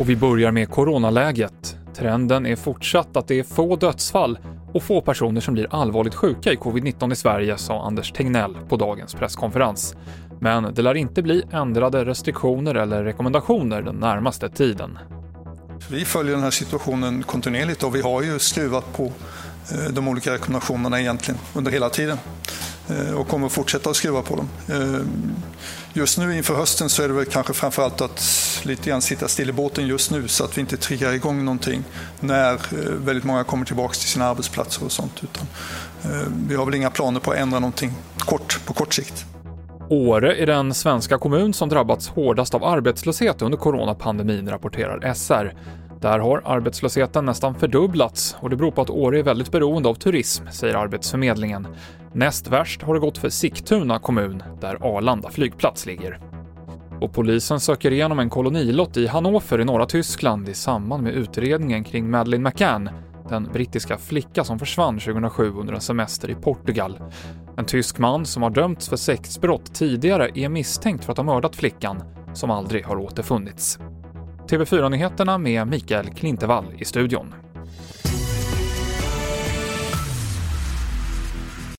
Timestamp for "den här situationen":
16.34-17.22